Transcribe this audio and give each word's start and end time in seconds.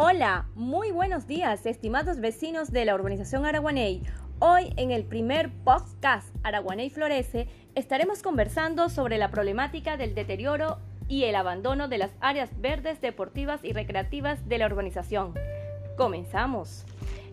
Hola, 0.00 0.46
muy 0.54 0.92
buenos 0.92 1.26
días, 1.26 1.66
estimados 1.66 2.20
vecinos 2.20 2.70
de 2.70 2.84
la 2.84 2.94
urbanización 2.94 3.44
Araguaney. 3.44 4.04
Hoy 4.38 4.72
en 4.76 4.92
el 4.92 5.02
primer 5.02 5.50
podcast 5.64 6.32
Araguaney 6.44 6.88
Florece 6.88 7.48
estaremos 7.74 8.22
conversando 8.22 8.90
sobre 8.90 9.18
la 9.18 9.32
problemática 9.32 9.96
del 9.96 10.14
deterioro 10.14 10.78
y 11.08 11.24
el 11.24 11.34
abandono 11.34 11.88
de 11.88 11.98
las 11.98 12.12
áreas 12.20 12.48
verdes, 12.60 13.00
deportivas 13.00 13.64
y 13.64 13.72
recreativas 13.72 14.48
de 14.48 14.58
la 14.58 14.66
urbanización. 14.66 15.34
Comenzamos. 15.96 16.84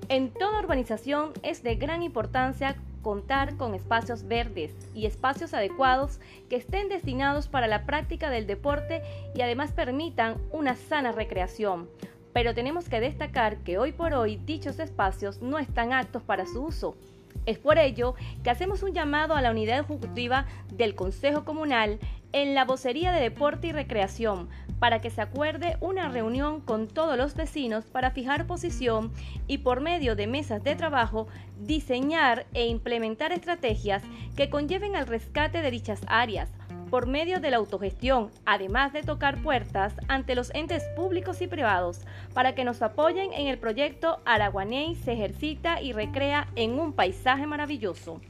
En 0.09 0.33
toda 0.33 0.59
urbanización 0.59 1.33
es 1.43 1.61
de 1.61 1.75
gran 1.75 2.01
importancia 2.01 2.77
contar 3.03 3.57
con 3.57 3.75
espacios 3.75 4.27
verdes 4.27 4.73
y 4.95 5.05
espacios 5.05 5.53
adecuados 5.53 6.19
que 6.49 6.55
estén 6.55 6.89
destinados 6.89 7.47
para 7.47 7.67
la 7.67 7.85
práctica 7.85 8.31
del 8.31 8.47
deporte 8.47 9.03
y 9.35 9.41
además 9.41 9.71
permitan 9.71 10.37
una 10.51 10.75
sana 10.75 11.11
recreación. 11.11 11.87
Pero 12.35 12.53
tenemos 12.53 12.89
que 12.89 12.99
destacar 12.99 13.59
que 13.59 13.77
hoy 13.77 13.93
por 13.93 14.13
hoy 14.13 14.35
dichos 14.35 14.79
espacios 14.79 15.41
no 15.41 15.57
están 15.57 15.93
aptos 15.93 16.21
para 16.21 16.45
su 16.45 16.65
uso. 16.65 16.97
Es 17.45 17.59
por 17.59 17.77
ello 17.77 18.13
que 18.43 18.49
hacemos 18.49 18.83
un 18.83 18.93
llamado 18.93 19.35
a 19.35 19.41
la 19.41 19.51
unidad 19.51 19.79
ejecutiva 19.79 20.45
del 20.73 20.95
Consejo 20.95 21.45
Comunal 21.45 21.97
en 22.33 22.53
la 22.53 22.65
vocería 22.65 23.13
de 23.13 23.21
Deporte 23.21 23.67
y 23.67 23.71
Recreación 23.71 24.49
para 24.79 24.99
que 24.99 25.11
se 25.11 25.21
acuerde 25.21 25.77
una 25.79 26.09
reunión 26.09 26.59
con 26.59 26.89
todos 26.89 27.17
los 27.17 27.35
vecinos 27.35 27.85
para 27.85 28.11
fijar 28.11 28.47
posición 28.47 29.13
y 29.47 29.59
por 29.59 29.79
medio 29.79 30.17
de 30.17 30.27
mesas 30.27 30.61
de 30.61 30.75
trabajo 30.75 31.27
diseñar 31.61 32.47
e 32.53 32.67
implementar 32.67 33.31
estrategias 33.31 34.03
que 34.35 34.49
conlleven 34.49 34.97
al 34.97 35.07
rescate 35.07 35.61
de 35.61 35.71
dichas 35.71 36.01
áreas 36.07 36.51
por 36.95 37.07
medio 37.07 37.41
de 37.41 37.51
la 37.51 37.57
autogestión, 37.57 38.31
además 38.45 38.93
de 38.93 39.03
tocar 39.03 39.41
puertas 39.41 39.93
ante 40.07 40.33
los 40.33 40.49
entes 40.55 40.81
públicos 40.95 41.41
y 41.41 41.47
privados 41.47 41.99
para 42.33 42.55
que 42.55 42.63
nos 42.63 42.81
apoyen 42.81 43.33
en 43.33 43.47
el 43.47 43.57
proyecto 43.57 44.21
Araguaney 44.23 44.95
se 44.95 45.11
ejercita 45.11 45.81
y 45.81 45.91
recrea 45.91 46.47
en 46.55 46.79
un 46.79 46.93
paisaje 46.93 47.47
maravilloso. 47.47 48.21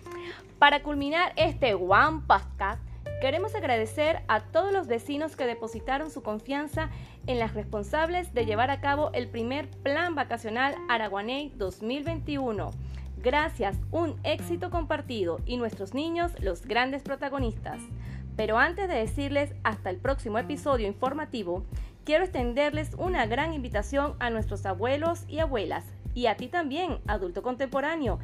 Para 0.57 0.81
culminar 0.81 1.31
este 1.35 1.75
One 1.75 2.23
Podcast, 2.25 2.81
Queremos 3.21 3.55
agradecer 3.55 4.23
a 4.27 4.41
todos 4.41 4.73
los 4.73 4.87
vecinos 4.87 5.35
que 5.35 5.45
depositaron 5.45 6.09
su 6.09 6.21
confianza 6.21 6.89
en 7.27 7.39
las 7.39 7.53
responsables 7.53 8.33
de 8.33 8.45
llevar 8.45 8.71
a 8.71 8.81
cabo 8.81 9.11
el 9.13 9.29
primer 9.29 9.69
Plan 9.69 10.15
Vacacional 10.15 10.75
Araguaney 10.89 11.53
2021. 11.55 12.71
Gracias, 13.23 13.77
un 13.91 14.19
éxito 14.23 14.69
compartido 14.69 15.39
y 15.45 15.57
nuestros 15.57 15.93
niños 15.93 16.33
los 16.41 16.65
grandes 16.65 17.03
protagonistas. 17.03 17.79
Pero 18.35 18.57
antes 18.57 18.87
de 18.87 18.95
decirles 18.95 19.53
hasta 19.63 19.89
el 19.89 19.97
próximo 19.97 20.37
episodio 20.37 20.87
informativo, 20.87 21.65
quiero 22.03 22.23
extenderles 22.23 22.93
una 22.97 23.25
gran 23.25 23.53
invitación 23.53 24.15
a 24.19 24.29
nuestros 24.29 24.65
abuelos 24.65 25.23
y 25.27 25.39
abuelas 25.39 25.85
y 26.13 26.27
a 26.27 26.37
ti 26.37 26.47
también, 26.47 26.99
adulto 27.07 27.43
contemporáneo. 27.43 28.19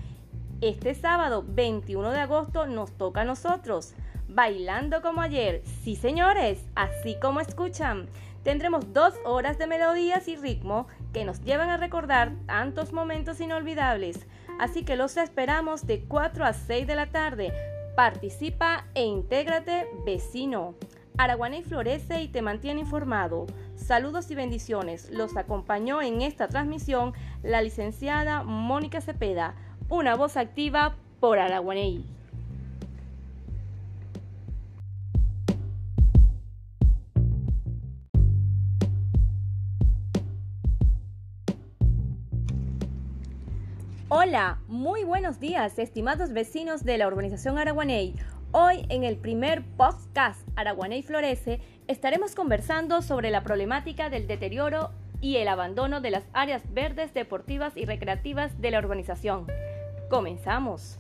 Este 0.62 0.96
sábado 0.96 1.44
21 1.48 2.12
de 2.12 2.20
agosto 2.20 2.68
nos 2.68 2.92
toca 2.92 3.22
a 3.22 3.26
nosotros. 3.26 3.94
Bailando 4.28 5.02
como 5.02 5.22
ayer. 5.22 5.62
Sí, 5.84 5.96
señores, 5.96 6.64
así 6.76 7.18
como 7.22 7.42
escuchan. 7.42 8.08
Tendremos 8.44 8.94
dos 8.94 9.14
horas 9.26 9.58
de 9.58 9.68
melodías 9.68 10.28
y 10.28 10.36
ritmo 10.36 10.88
que 11.14 11.26
nos 11.26 11.42
llevan 11.42 11.70
a 11.70 11.78
recordar 11.78 12.34
tantos 12.46 12.94
momentos 12.94 13.42
inolvidables. 13.42 14.26
Así 14.60 14.84
que 14.84 14.96
los 14.96 15.18
esperamos 15.18 15.86
de 15.86 16.06
4 16.06 16.46
a 16.46 16.54
6 16.54 16.88
de 16.88 16.96
la 16.96 17.08
tarde. 17.08 17.52
Participa 17.96 18.86
e 18.96 19.04
intégrate, 19.04 19.86
vecino. 20.06 20.76
Araguaney 21.18 21.62
florece 21.62 22.22
y 22.22 22.30
te 22.30 22.42
mantiene 22.42 22.80
informado. 22.80 23.48
Saludos 23.76 24.32
y 24.32 24.36
bendiciones. 24.36 25.10
Los 25.12 25.36
acompañó 25.36 26.02
en 26.02 26.22
esta 26.22 26.48
transmisión 26.48 27.14
la 27.44 27.62
licenciada 27.62 28.44
Mónica 28.44 29.02
Cepeda, 29.02 29.56
una 29.90 30.16
voz 30.16 30.38
activa 30.38 30.96
por 31.20 31.38
Araguaney. 31.38 32.06
Hola, 44.14 44.60
muy 44.68 45.06
buenos 45.06 45.40
días, 45.40 45.80
estimados 45.80 46.34
vecinos 46.34 46.84
de 46.84 46.98
la 46.98 47.08
urbanización 47.08 47.58
Araguaney. 47.58 48.14
Hoy 48.52 48.86
en 48.90 49.06
el 49.06 49.16
primer 49.16 49.64
podcast 49.78 50.46
Araguaney 50.58 51.02
Florece 51.02 51.62
estaremos 51.88 52.36
conversando 52.36 53.02
sobre 53.04 53.30
la 53.30 53.42
problemática 53.42 54.10
del 54.10 54.28
deterioro 54.28 54.92
y 55.22 55.38
el 55.38 55.48
abandono 55.48 56.02
de 56.02 56.12
las 56.12 56.26
áreas 56.34 56.62
verdes, 56.74 57.14
deportivas 57.14 57.78
y 57.78 57.86
recreativas 57.86 58.60
de 58.60 58.72
la 58.72 58.80
urbanización. 58.80 59.48
Comenzamos. 60.10 60.98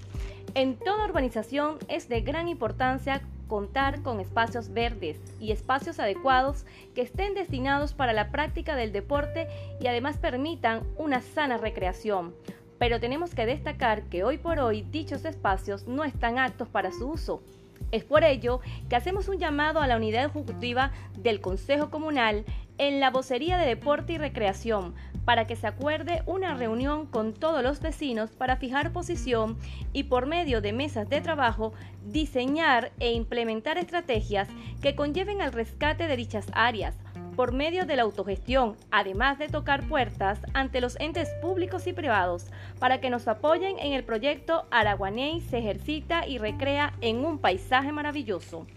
En 0.53 0.79
toda 0.79 1.03
urbanización 1.03 1.79
es 1.89 2.07
de 2.07 2.22
gran 2.22 2.47
importancia 2.47 3.22
contar 3.49 4.03
con 4.03 4.22
espacios 4.22 4.72
verdes 4.72 5.19
y 5.38 5.51
espacios 5.51 5.99
adecuados 5.99 6.66
que 6.95 7.01
estén 7.01 7.33
destinados 7.33 7.93
para 7.93 8.13
la 8.13 8.31
práctica 8.31 8.78
del 8.78 8.93
deporte 8.93 9.49
y 9.81 9.88
además 9.88 10.17
permitan 10.17 10.83
una 10.97 11.19
sana 11.19 11.57
recreación 11.57 12.33
pero 12.81 12.99
tenemos 12.99 13.35
que 13.35 13.45
destacar 13.45 14.01
que 14.05 14.23
hoy 14.23 14.39
por 14.39 14.57
hoy 14.57 14.81
dichos 14.81 15.23
espacios 15.25 15.85
no 15.85 16.03
están 16.03 16.39
aptos 16.39 16.67
para 16.67 16.91
su 16.91 17.09
uso. 17.09 17.43
Es 17.91 18.03
por 18.03 18.23
ello 18.23 18.59
que 18.89 18.95
hacemos 18.95 19.27
un 19.27 19.37
llamado 19.37 19.81
a 19.81 19.87
la 19.87 19.97
unidad 19.97 20.25
ejecutiva 20.25 20.91
del 21.15 21.41
Consejo 21.41 21.91
Comunal 21.91 22.43
en 22.79 22.99
la 22.99 23.11
vocería 23.11 23.59
de 23.59 23.67
Deporte 23.67 24.13
y 24.13 24.17
Recreación 24.17 24.95
para 25.25 25.45
que 25.45 25.55
se 25.55 25.67
acuerde 25.67 26.23
una 26.25 26.55
reunión 26.55 27.05
con 27.05 27.35
todos 27.35 27.61
los 27.61 27.81
vecinos 27.81 28.31
para 28.31 28.55
fijar 28.55 28.91
posición 28.91 29.59
y 29.93 30.05
por 30.05 30.25
medio 30.25 30.59
de 30.59 30.73
mesas 30.73 31.07
de 31.07 31.21
trabajo 31.21 31.73
diseñar 32.07 32.91
e 32.99 33.11
implementar 33.11 33.77
estrategias 33.77 34.49
que 34.81 34.95
conlleven 34.95 35.43
al 35.43 35.53
rescate 35.53 36.07
de 36.07 36.17
dichas 36.17 36.47
áreas 36.53 36.95
por 37.35 37.53
medio 37.53 37.85
de 37.85 37.95
la 37.95 38.03
autogestión, 38.03 38.75
además 38.91 39.39
de 39.39 39.47
tocar 39.47 39.87
puertas 39.87 40.39
ante 40.53 40.81
los 40.81 40.99
entes 40.99 41.29
públicos 41.41 41.87
y 41.87 41.93
privados 41.93 42.47
para 42.79 42.99
que 42.99 43.09
nos 43.09 43.27
apoyen 43.27 43.79
en 43.79 43.93
el 43.93 44.03
proyecto 44.03 44.65
Araguaney 44.71 45.41
se 45.41 45.59
ejercita 45.59 46.27
y 46.27 46.37
recrea 46.37 46.93
en 47.01 47.25
un 47.25 47.39
paisaje 47.39 47.91
maravilloso. 47.91 48.67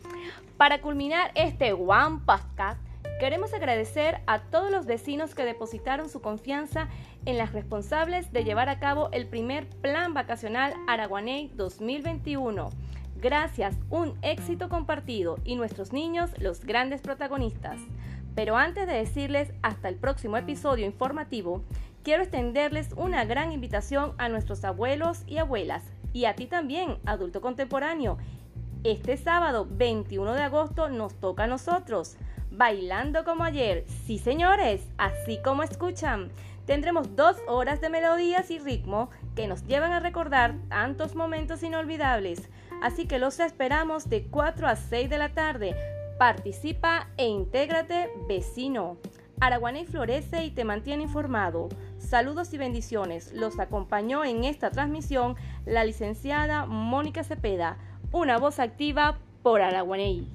Para 0.56 0.80
culminar 0.80 1.32
este 1.34 1.72
One 1.72 2.20
Podcast, 2.24 2.80
queremos 3.18 3.52
agradecer 3.52 4.20
a 4.26 4.40
todos 4.40 4.70
los 4.70 4.86
vecinos 4.86 5.34
que 5.34 5.44
depositaron 5.44 6.08
su 6.08 6.20
confianza 6.20 6.88
en 7.26 7.38
las 7.38 7.52
responsables 7.52 8.32
de 8.32 8.44
llevar 8.44 8.68
a 8.68 8.78
cabo 8.78 9.08
el 9.12 9.26
primer 9.26 9.66
Plan 9.68 10.14
Vacacional 10.14 10.74
Araguaney 10.86 11.50
2021. 11.54 12.70
Gracias, 13.20 13.74
un 13.88 14.18
éxito 14.22 14.68
compartido 14.68 15.38
y 15.44 15.56
nuestros 15.56 15.92
niños 15.92 16.30
los 16.38 16.64
grandes 16.64 17.00
protagonistas. 17.00 17.80
Pero 18.34 18.56
antes 18.56 18.86
de 18.86 18.94
decirles 18.94 19.52
hasta 19.62 19.88
el 19.88 19.96
próximo 19.96 20.36
episodio 20.36 20.86
informativo, 20.86 21.62
quiero 22.02 22.22
extenderles 22.22 22.92
una 22.96 23.24
gran 23.24 23.52
invitación 23.52 24.14
a 24.18 24.28
nuestros 24.28 24.64
abuelos 24.64 25.22
y 25.26 25.38
abuelas 25.38 25.82
y 26.12 26.26
a 26.26 26.34
ti 26.34 26.46
también, 26.46 26.98
adulto 27.06 27.40
contemporáneo. 27.40 28.18
Este 28.84 29.16
sábado 29.16 29.66
21 29.68 30.34
de 30.34 30.42
agosto 30.42 30.88
nos 30.88 31.14
toca 31.14 31.44
a 31.44 31.48
nosotros. 31.48 32.16
Bailando 32.50 33.24
como 33.24 33.42
ayer. 33.42 33.84
Sí, 34.06 34.18
señores, 34.18 34.86
así 34.96 35.40
como 35.42 35.62
escuchan. 35.62 36.30
Tendremos 36.66 37.16
dos 37.16 37.36
horas 37.48 37.80
de 37.80 37.88
melodías 37.88 38.50
y 38.50 38.58
ritmo 38.58 39.10
que 39.34 39.48
nos 39.48 39.64
llevan 39.66 39.92
a 39.92 40.00
recordar 40.00 40.54
tantos 40.68 41.14
momentos 41.14 41.62
inolvidables. 41.62 42.48
Así 42.82 43.06
que 43.06 43.18
los 43.18 43.40
esperamos 43.40 44.08
de 44.08 44.24
4 44.26 44.68
a 44.68 44.76
6 44.76 45.10
de 45.10 45.18
la 45.18 45.30
tarde 45.30 45.93
Participa 46.18 47.08
e 47.16 47.26
intégrate, 47.26 48.08
vecino. 48.28 48.98
Araguaney 49.40 49.84
florece 49.84 50.44
y 50.44 50.52
te 50.52 50.64
mantiene 50.64 51.02
informado. 51.02 51.68
Saludos 51.98 52.54
y 52.54 52.58
bendiciones. 52.58 53.32
Los 53.32 53.58
acompañó 53.58 54.24
en 54.24 54.44
esta 54.44 54.70
transmisión 54.70 55.34
la 55.66 55.84
licenciada 55.84 56.66
Mónica 56.66 57.24
Cepeda, 57.24 57.78
una 58.12 58.38
voz 58.38 58.60
activa 58.60 59.18
por 59.42 59.60
Araguaney. 59.60 60.28